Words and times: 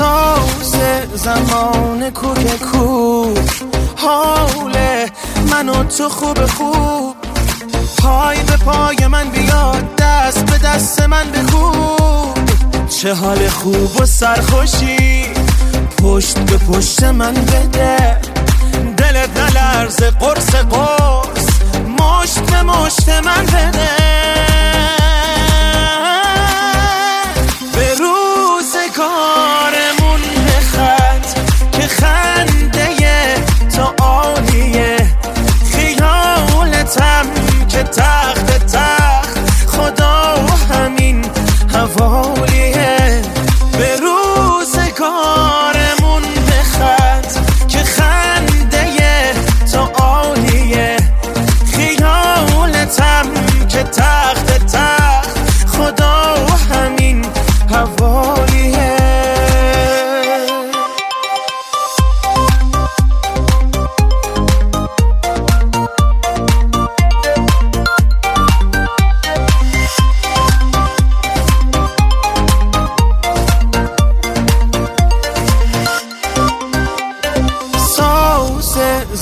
ساز 0.00 0.74
زمان 1.14 2.10
کوک 2.10 2.58
کوک 2.72 3.62
حال 3.96 4.76
من 5.50 5.68
و 5.68 5.84
تو 5.84 6.08
خوب 6.08 6.46
خوب. 6.46 7.16
پای 7.98 8.42
به 8.42 8.56
پای 8.56 9.06
من 9.06 9.30
بیاد 9.30 9.96
دست 9.96 10.46
به 10.46 10.58
دست 10.58 11.02
من 11.02 11.30
بخوب. 11.30 12.38
چه 12.88 13.14
حال 13.14 13.48
خوب 13.48 14.00
و 14.00 14.06
سرخوشی. 14.06 15.26
پشت 16.02 16.38
به 16.38 16.56
پشت 16.56 17.02
من 17.02 17.34
بده. 17.34 18.20
دلت 18.96 19.36
نلرزه 19.36 20.10
قرص 20.10 20.54
قرص. 20.54 21.46
مشت 21.98 22.40
به 22.40 22.62
مشت 22.62 23.08
من 23.08 23.46
بده. 23.46 23.99
تخت 37.92 38.59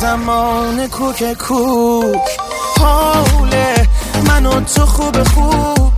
زمان 0.00 0.86
کوک 0.88 1.32
کوک. 1.32 2.28
حال 2.78 3.54
من 4.26 4.46
و 4.46 4.60
تو 4.60 4.86
خوب 4.86 5.22
خوب. 5.22 5.92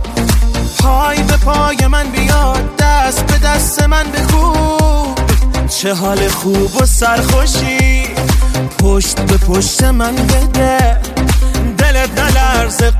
پای 0.79 1.23
به 1.23 1.37
پای 1.37 1.87
من 1.87 2.07
بیاد 2.07 2.75
دست 2.75 3.25
به 3.25 3.37
دست 3.47 3.83
من 3.83 4.03
بکوب. 4.03 5.19
چه 5.67 5.93
حال 5.93 6.27
خوب 6.27 6.81
و 6.81 6.85
سرخوشی. 6.85 8.07
پشت 8.79 9.21
به 9.21 9.37
پشت 9.37 9.83
من 9.83 10.15
بده. 10.15 11.01
دلت 11.77 12.19
نلرزه 12.19 12.91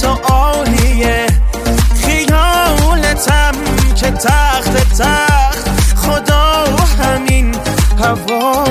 تو 0.00 0.08
عالیه 0.08 1.26
خیالتم 1.94 3.52
که 4.00 4.10
تخت 4.10 5.02
تخت. 5.02 5.68
خدا 5.96 6.64
و 6.64 7.02
همین 7.02 7.54
هوا 7.98 8.64